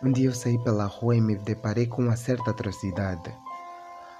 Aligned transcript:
Um 0.00 0.12
dia 0.12 0.28
eu 0.28 0.32
saí 0.32 0.56
pela 0.58 0.84
rua 0.84 1.16
e 1.16 1.20
me 1.20 1.34
deparei 1.34 1.84
com 1.88 2.02
uma 2.02 2.16
certa 2.16 2.52
atrocidade. 2.52 3.34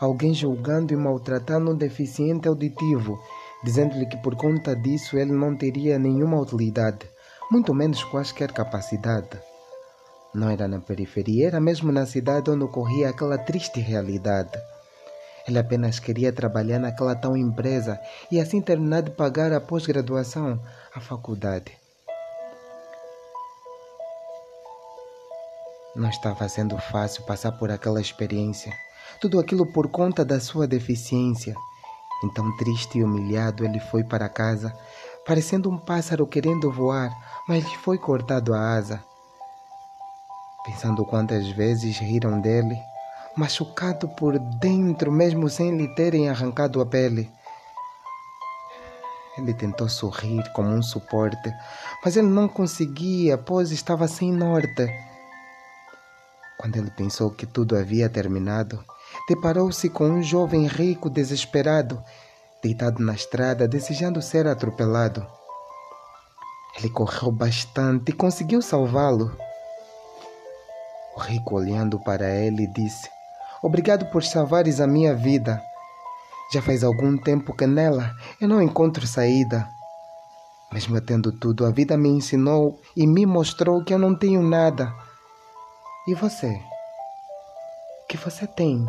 Alguém 0.00 0.32
julgando 0.32 0.94
e 0.94 0.96
maltratando 0.96 1.70
um 1.70 1.76
deficiente 1.76 2.48
auditivo, 2.48 3.20
dizendo-lhe 3.62 4.06
que 4.06 4.16
por 4.16 4.34
conta 4.36 4.74
disso 4.74 5.18
ele 5.18 5.32
não 5.32 5.54
teria 5.54 5.98
nenhuma 5.98 6.40
utilidade, 6.40 7.06
muito 7.50 7.74
menos 7.74 8.02
quaisquer 8.04 8.52
capacidade. 8.52 9.38
Não 10.34 10.48
era 10.48 10.66
na 10.66 10.80
periferia, 10.80 11.48
era 11.48 11.60
mesmo 11.60 11.92
na 11.92 12.06
cidade 12.06 12.50
onde 12.50 12.64
ocorria 12.64 13.10
aquela 13.10 13.36
triste 13.36 13.78
realidade. 13.78 14.58
Ele 15.46 15.58
apenas 15.58 15.98
queria 15.98 16.32
trabalhar 16.32 16.78
naquela 16.78 17.14
tal 17.14 17.36
empresa 17.36 18.00
e 18.32 18.40
assim 18.40 18.62
terminar 18.62 19.02
de 19.02 19.10
pagar 19.10 19.52
a 19.52 19.60
pós-graduação, 19.60 20.58
a 20.94 21.00
faculdade. 21.00 21.85
Não 25.96 26.10
estava 26.10 26.46
sendo 26.46 26.76
fácil 26.76 27.22
passar 27.22 27.52
por 27.52 27.70
aquela 27.70 28.02
experiência. 28.02 28.70
Tudo 29.18 29.40
aquilo 29.40 29.64
por 29.64 29.88
conta 29.88 30.26
da 30.26 30.38
sua 30.38 30.66
deficiência. 30.66 31.54
Então, 32.22 32.54
triste 32.58 32.98
e 32.98 33.02
humilhado, 33.02 33.64
ele 33.64 33.80
foi 33.80 34.04
para 34.04 34.28
casa, 34.28 34.76
parecendo 35.26 35.70
um 35.70 35.78
pássaro 35.78 36.26
querendo 36.26 36.70
voar, 36.70 37.10
mas 37.48 37.64
lhe 37.64 37.76
foi 37.78 37.96
cortado 37.96 38.52
a 38.52 38.74
asa. 38.74 39.02
Pensando 40.66 41.02
quantas 41.06 41.48
vezes 41.48 41.96
riram 41.96 42.42
dele, 42.42 42.78
machucado 43.34 44.06
por 44.06 44.38
dentro, 44.38 45.10
mesmo 45.10 45.48
sem 45.48 45.78
lhe 45.78 45.88
terem 45.94 46.28
arrancado 46.28 46.82
a 46.82 46.84
pele. 46.84 47.32
Ele 49.38 49.54
tentou 49.54 49.88
sorrir 49.88 50.42
como 50.52 50.68
um 50.68 50.82
suporte, 50.82 51.50
mas 52.04 52.18
ele 52.18 52.28
não 52.28 52.48
conseguia, 52.48 53.38
pois 53.38 53.70
estava 53.70 54.06
sem 54.06 54.30
norte. 54.30 55.15
Quando 56.58 56.76
ele 56.76 56.90
pensou 56.90 57.30
que 57.30 57.46
tudo 57.46 57.76
havia 57.76 58.08
terminado, 58.08 58.82
deparou-se 59.28 59.88
com 59.90 60.08
um 60.08 60.22
jovem 60.22 60.66
rico 60.66 61.10
desesperado, 61.10 62.02
deitado 62.62 63.02
na 63.02 63.14
estrada, 63.14 63.68
desejando 63.68 64.22
ser 64.22 64.46
atropelado. 64.46 65.26
Ele 66.78 66.90
correu 66.90 67.30
bastante 67.30 68.10
e 68.10 68.12
conseguiu 68.12 68.60
salvá-lo. 68.60 69.36
O 71.16 71.20
rico, 71.20 71.54
olhando 71.54 71.98
para 72.00 72.28
ele, 72.30 72.66
disse: 72.66 73.08
Obrigado 73.62 74.06
por 74.06 74.22
salvares 74.22 74.80
a 74.80 74.86
minha 74.86 75.14
vida. 75.14 75.62
Já 76.52 76.62
faz 76.62 76.84
algum 76.84 77.16
tempo 77.16 77.54
que 77.54 77.66
nela 77.66 78.14
eu 78.40 78.48
não 78.48 78.62
encontro 78.62 79.06
saída. 79.06 79.66
Mesmo 80.72 81.00
tendo 81.00 81.32
tudo, 81.32 81.64
a 81.64 81.70
vida 81.70 81.96
me 81.96 82.08
ensinou 82.08 82.80
e 82.96 83.06
me 83.06 83.24
mostrou 83.24 83.82
que 83.82 83.94
eu 83.94 83.98
não 83.98 84.14
tenho 84.14 84.42
nada. 84.42 84.92
E 86.08 86.14
você? 86.14 86.62
O 88.04 88.06
que 88.06 88.16
você 88.16 88.46
tem? 88.46 88.86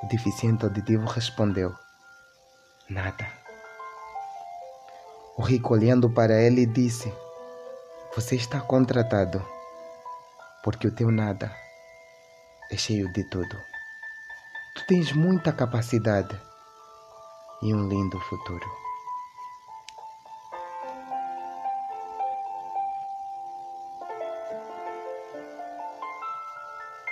O 0.00 0.06
deficiente 0.06 0.64
auditivo 0.64 1.04
respondeu: 1.04 1.74
Nada. 2.88 3.26
O 5.36 5.42
rico, 5.42 5.74
olhando 5.74 6.08
para 6.08 6.40
ele, 6.40 6.64
disse: 6.64 7.12
Você 8.14 8.36
está 8.36 8.60
contratado, 8.60 9.44
porque 10.62 10.86
o 10.86 10.94
teu 10.94 11.10
nada 11.10 11.52
é 12.70 12.76
cheio 12.76 13.12
de 13.12 13.24
tudo. 13.24 13.60
Tu 14.76 14.86
tens 14.86 15.12
muita 15.12 15.52
capacidade 15.52 16.40
e 17.62 17.74
um 17.74 17.88
lindo 17.88 18.20
futuro. 18.20 18.87